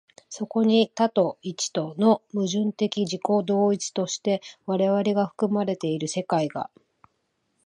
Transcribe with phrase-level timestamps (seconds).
[0.29, 6.71] そこに多と一との矛盾的自己同一として我々が含まれている世界が、